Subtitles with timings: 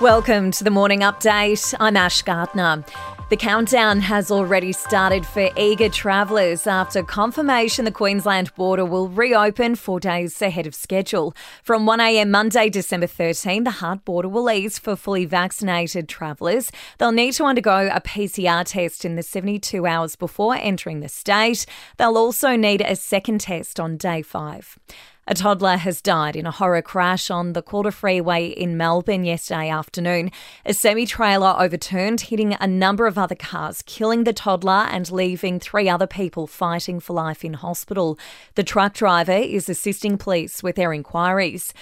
[0.00, 1.74] Welcome to the morning update.
[1.78, 2.82] I'm Ash Gardner.
[3.28, 9.74] The countdown has already started for eager travellers after confirmation the Queensland border will reopen
[9.74, 11.34] four days ahead of schedule.
[11.62, 16.72] From 1am Monday, December 13, the hard border will ease for fully vaccinated travellers.
[16.96, 21.66] They'll need to undergo a PCR test in the 72 hours before entering the state.
[21.98, 24.78] They'll also need a second test on day five.
[25.26, 29.68] A toddler has died in a horror crash on the Calder Freeway in Melbourne yesterday
[29.68, 30.32] afternoon.
[30.64, 35.60] A semi trailer overturned, hitting a number of other cars, killing the toddler and leaving
[35.60, 38.18] three other people fighting for life in hospital.
[38.54, 41.74] The truck driver is assisting police with their inquiries.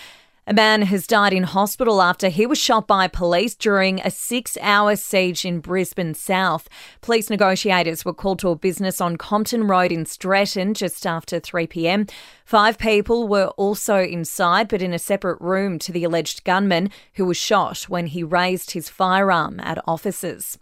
[0.48, 4.56] A man has died in hospital after he was shot by police during a six
[4.62, 6.70] hour siege in Brisbane South.
[7.02, 11.66] Police negotiators were called to a business on Compton Road in Stretton just after 3
[11.66, 12.06] pm.
[12.46, 17.26] Five people were also inside, but in a separate room to the alleged gunman who
[17.26, 20.56] was shot when he raised his firearm at officers.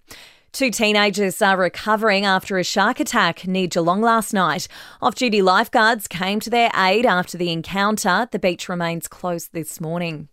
[0.56, 4.68] Two teenagers are recovering after a shark attack near Geelong last night.
[5.02, 8.26] Off duty lifeguards came to their aid after the encounter.
[8.32, 10.28] The beach remains closed this morning.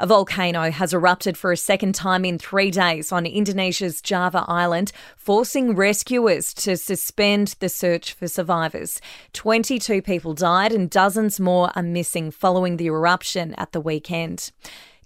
[0.00, 4.90] A volcano has erupted for a second time in three days on Indonesia's Java Island,
[5.16, 9.00] forcing rescuers to suspend the search for survivors.
[9.34, 14.50] 22 people died and dozens more are missing following the eruption at the weekend.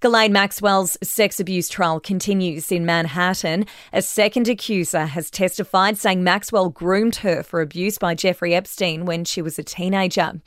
[0.01, 3.67] Ghislaine Maxwell's sex abuse trial continues in Manhattan.
[3.93, 9.25] A second accuser has testified saying Maxwell groomed her for abuse by Jeffrey Epstein when
[9.25, 10.41] she was a teenager.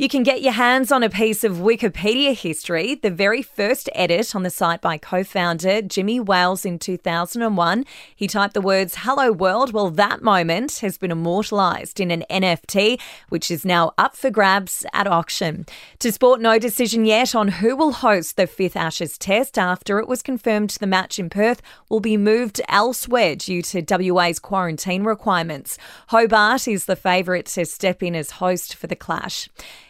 [0.00, 4.32] You can get your hands on a piece of Wikipedia history, the very first edit
[4.36, 7.84] on the site by co founder Jimmy Wales in 2001.
[8.14, 9.72] He typed the words, Hello World.
[9.72, 14.86] Well, that moment has been immortalised in an NFT, which is now up for grabs
[14.92, 15.66] at auction.
[15.98, 20.06] To sport, no decision yet on who will host the fifth Ashes test after it
[20.06, 25.76] was confirmed the match in Perth will be moved elsewhere due to WA's quarantine requirements.
[26.10, 29.48] Hobart is the favourite to step in as host for the clash.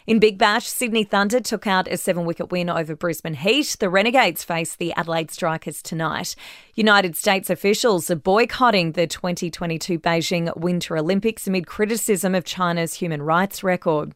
[0.09, 3.77] In Big Bash, Sydney Thunder took out a seven wicket win over Brisbane Heat.
[3.79, 6.35] The Renegades face the Adelaide Strikers tonight.
[6.75, 13.21] United States officials are boycotting the 2022 Beijing Winter Olympics amid criticism of China's human
[13.21, 14.15] rights record.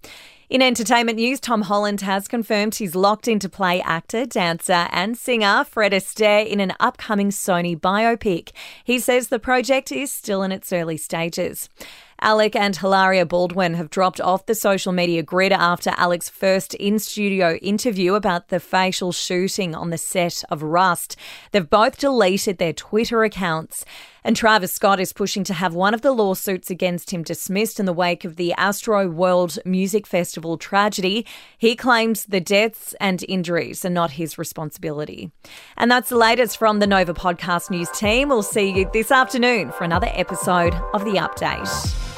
[0.49, 5.65] In entertainment news, Tom Holland has confirmed he's locked into play actor, dancer, and singer
[5.65, 8.53] Fred Astaire in an upcoming Sony biopic.
[8.83, 11.69] He says the project is still in its early stages.
[12.23, 17.01] Alec and Hilaria Baldwin have dropped off the social media grid after Alec's first in
[17.01, 21.17] studio interview about the facial shooting on the set of Rust.
[21.51, 23.85] They've both deleted their Twitter accounts.
[24.25, 27.87] And Travis Scott is pushing to have one of the lawsuits against him dismissed in
[27.87, 31.27] the wake of the Astroworld Music Festival tragedy.
[31.59, 35.33] He claims the deaths and injuries are not his responsibility.
[35.77, 38.29] And that's the latest from the Nova Podcast News team.
[38.29, 42.12] We'll see you this afternoon for another episode of The Update.